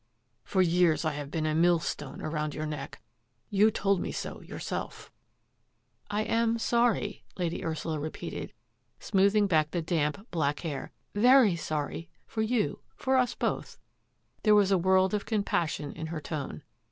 [0.43, 2.99] For years I have been a millstone around your neck.
[3.51, 5.11] You told me so yourself."
[6.09, 6.57] "THE SPORTING BARONET" 238" I am
[6.97, 8.53] sorry," Lady Ursula repeated,
[8.99, 10.91] smooth ing back the damp, black hair,"
[11.27, 13.77] very sorry, for you— for us both."
[14.41, 16.63] There was a world of com passion in her tone.